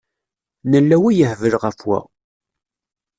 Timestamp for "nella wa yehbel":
0.69-1.53